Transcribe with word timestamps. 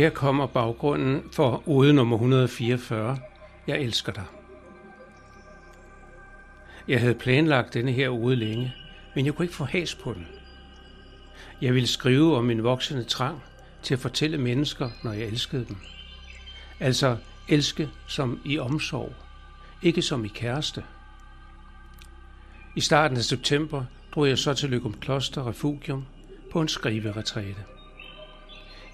Her 0.00 0.10
kommer 0.10 0.46
baggrunden 0.46 1.22
for 1.32 1.62
ode 1.66 1.92
nummer 1.92 2.16
144. 2.16 3.18
Jeg 3.66 3.80
elsker 3.80 4.12
dig. 4.12 4.24
Jeg 6.88 7.00
havde 7.00 7.14
planlagt 7.14 7.74
denne 7.74 7.92
her 7.92 8.08
ode 8.08 8.36
længe, 8.36 8.74
men 9.14 9.26
jeg 9.26 9.34
kunne 9.34 9.44
ikke 9.44 9.54
få 9.54 9.64
has 9.64 9.94
på 9.94 10.12
den. 10.12 10.26
Jeg 11.60 11.74
ville 11.74 11.86
skrive 11.86 12.36
om 12.36 12.44
min 12.44 12.62
voksende 12.62 13.04
trang 13.04 13.42
til 13.82 13.94
at 13.94 14.00
fortælle 14.00 14.38
mennesker, 14.38 14.90
når 15.02 15.12
jeg 15.12 15.26
elskede 15.26 15.64
dem. 15.68 15.76
Altså 16.80 17.16
elske 17.48 17.88
som 18.06 18.40
i 18.44 18.58
omsorg, 18.58 19.12
ikke 19.82 20.02
som 20.02 20.24
i 20.24 20.28
kæreste. 20.28 20.84
I 22.76 22.80
starten 22.80 23.16
af 23.16 23.24
september 23.24 23.84
drog 24.14 24.28
jeg 24.28 24.38
så 24.38 24.54
til 24.54 24.70
Lykum 24.70 24.94
Kloster 25.00 25.48
Refugium 25.48 26.04
på 26.52 26.60
en 26.60 26.68
skriveretræte. 26.68 27.64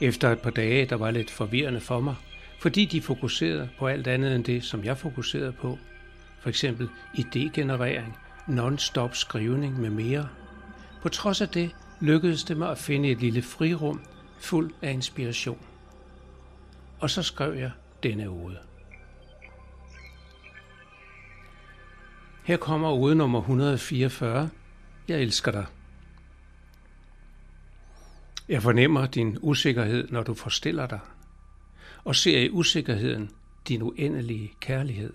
Efter 0.01 0.33
et 0.33 0.41
par 0.41 0.51
dage, 0.51 0.87
der 0.87 0.97
var 0.97 1.11
lidt 1.11 1.31
forvirrende 1.31 1.81
for 1.81 2.01
mig, 2.01 2.15
fordi 2.61 2.85
de 2.85 3.03
fokuserede 3.03 3.69
på 3.79 3.87
alt 3.87 4.07
andet 4.07 4.35
end 4.35 4.45
det, 4.45 4.65
som 4.65 4.85
jeg 4.85 4.99
fokuserede 4.99 5.53
på. 5.53 5.79
For 6.41 6.49
eksempel 6.49 6.89
idégenerering, 7.15 8.19
non-stop 8.49 9.15
skrivning 9.15 9.81
med 9.81 9.91
mere. 9.91 10.29
På 11.03 11.09
trods 11.09 11.41
af 11.41 11.49
det 11.49 11.71
lykkedes 12.01 12.45
det 12.45 12.57
mig 12.57 12.71
at 12.71 12.79
finde 12.79 13.11
et 13.11 13.21
lille 13.21 13.43
frirum 13.43 14.01
fuld 14.41 14.73
af 14.83 14.93
inspiration. 14.93 15.59
Og 17.01 17.11
så 17.11 17.23
skrev 17.23 17.55
jeg 17.55 17.71
denne 18.03 18.29
ode. 18.29 18.59
Her 22.45 22.57
kommer 22.57 22.93
ode 22.93 23.15
nummer 23.15 23.39
144. 23.39 24.51
Jeg 25.09 25.21
elsker 25.21 25.53
dig. 25.53 25.67
Jeg 28.49 28.63
fornemmer 28.63 29.07
din 29.07 29.39
usikkerhed, 29.41 30.09
når 30.09 30.23
du 30.23 30.35
forstiller 30.35 30.87
dig, 30.87 31.01
og 32.05 32.17
ser 32.17 32.41
i 32.41 32.51
usikkerheden 32.51 33.31
din 33.69 33.83
uendelige 33.83 34.53
kærlighed. 34.61 35.15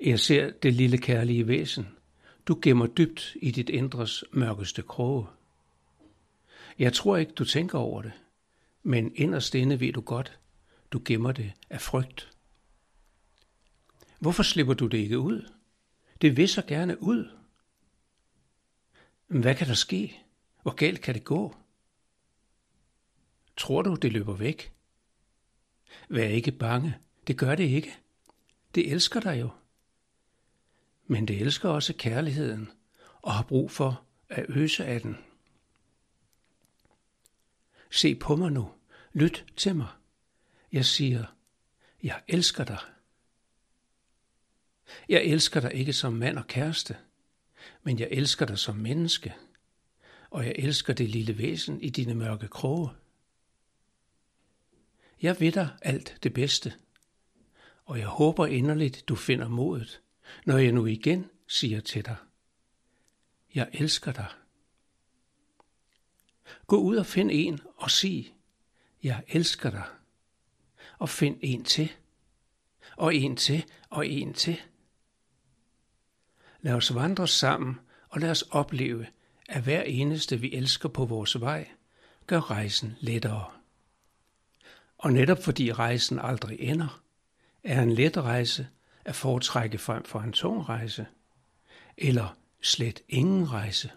Jeg 0.00 0.20
ser 0.20 0.50
det 0.50 0.74
lille 0.74 0.98
kærlige 0.98 1.48
væsen, 1.48 1.88
du 2.46 2.58
gemmer 2.62 2.86
dybt 2.86 3.36
i 3.42 3.50
dit 3.50 3.68
indres 3.68 4.24
mørkeste 4.32 4.82
kroge. 4.82 5.26
Jeg 6.78 6.92
tror 6.92 7.16
ikke, 7.16 7.32
du 7.32 7.44
tænker 7.44 7.78
over 7.78 8.02
det, 8.02 8.12
men 8.82 9.12
inderst 9.14 9.54
inde 9.54 9.80
ved 9.80 9.92
du 9.92 10.00
godt, 10.00 10.38
du 10.92 11.02
gemmer 11.04 11.32
det 11.32 11.52
af 11.70 11.80
frygt. 11.80 12.30
Hvorfor 14.18 14.42
slipper 14.42 14.74
du 14.74 14.86
det 14.86 14.98
ikke 14.98 15.18
ud? 15.18 15.50
Det 16.20 16.36
vil 16.36 16.48
så 16.48 16.62
gerne 16.62 17.02
ud. 17.02 17.30
Hvad 19.26 19.54
kan 19.54 19.66
der 19.66 19.74
ske? 19.74 20.25
Hvor 20.66 20.74
galt 20.74 21.00
kan 21.00 21.14
det 21.14 21.24
gå? 21.24 21.56
Tror 23.56 23.82
du, 23.82 23.94
det 23.94 24.12
løber 24.12 24.34
væk? 24.34 24.72
Vær 26.08 26.28
ikke 26.28 26.52
bange. 26.52 26.98
Det 27.26 27.38
gør 27.38 27.54
det 27.54 27.64
ikke. 27.64 27.96
Det 28.74 28.92
elsker 28.92 29.20
dig 29.20 29.40
jo. 29.40 29.48
Men 31.04 31.28
det 31.28 31.40
elsker 31.40 31.68
også 31.68 31.94
kærligheden 31.98 32.70
og 33.22 33.34
har 33.34 33.42
brug 33.42 33.70
for 33.70 34.06
at 34.28 34.46
øse 34.48 34.84
af 34.84 35.00
den. 35.00 35.16
Se 37.90 38.14
på 38.14 38.36
mig 38.36 38.52
nu. 38.52 38.70
Lyt 39.12 39.44
til 39.56 39.76
mig. 39.76 39.88
Jeg 40.72 40.84
siger, 40.84 41.24
jeg 42.02 42.22
elsker 42.28 42.64
dig. 42.64 42.80
Jeg 45.08 45.24
elsker 45.24 45.60
dig 45.60 45.74
ikke 45.74 45.92
som 45.92 46.12
mand 46.12 46.38
og 46.38 46.46
kæreste, 46.46 46.96
men 47.82 47.98
jeg 47.98 48.08
elsker 48.10 48.46
dig 48.46 48.58
som 48.58 48.76
menneske, 48.76 49.34
og 50.36 50.46
jeg 50.46 50.54
elsker 50.58 50.92
det 50.92 51.10
lille 51.10 51.38
væsen 51.38 51.80
i 51.80 51.90
dine 51.90 52.14
mørke 52.14 52.48
kroge. 52.48 52.90
Jeg 55.22 55.40
ved 55.40 55.52
dig 55.52 55.68
alt 55.82 56.18
det 56.22 56.32
bedste, 56.32 56.74
og 57.84 57.98
jeg 57.98 58.06
håber 58.06 58.46
inderligt, 58.46 59.04
du 59.08 59.14
finder 59.14 59.48
modet, 59.48 60.00
når 60.46 60.58
jeg 60.58 60.72
nu 60.72 60.86
igen 60.86 61.30
siger 61.46 61.80
til 61.80 62.04
dig, 62.04 62.16
jeg 63.54 63.68
elsker 63.72 64.12
dig. 64.12 64.26
Gå 66.66 66.76
ud 66.76 66.96
og 66.96 67.06
find 67.06 67.30
en 67.32 67.60
og 67.76 67.90
sig, 67.90 68.34
jeg 69.02 69.24
elsker 69.28 69.70
dig. 69.70 69.84
Og 70.98 71.08
find 71.08 71.38
en 71.40 71.64
til, 71.64 71.92
og 72.96 73.14
en 73.14 73.36
til, 73.36 73.64
og 73.90 74.06
en 74.06 74.34
til. 74.34 74.60
Lad 76.60 76.74
os 76.74 76.94
vandre 76.94 77.28
sammen, 77.28 77.80
og 78.08 78.20
lad 78.20 78.30
os 78.30 78.42
opleve, 78.42 79.06
at 79.48 79.62
hver 79.62 79.82
eneste 79.82 80.40
vi 80.40 80.54
elsker 80.54 80.88
på 80.88 81.04
vores 81.04 81.40
vej, 81.40 81.68
gør 82.26 82.50
rejsen 82.50 82.96
lettere. 83.00 83.44
Og 84.98 85.12
netop 85.12 85.42
fordi 85.42 85.72
rejsen 85.72 86.18
aldrig 86.18 86.60
ender, 86.60 87.02
er 87.64 87.82
en 87.82 87.92
let 87.92 88.16
rejse 88.16 88.68
at 89.04 89.14
foretrække 89.14 89.78
frem 89.78 90.04
for 90.04 90.20
en 90.20 90.32
tung 90.32 90.68
rejse, 90.68 91.06
eller 91.96 92.36
slet 92.62 93.02
ingen 93.08 93.52
rejse. 93.52 93.90